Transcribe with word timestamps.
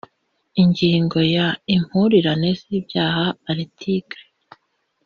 ingingo 0.61 1.19
ya 1.35 1.47
impurirane 1.75 2.49
z 2.59 2.61
ibyaha 2.77 3.27
article 3.51 4.19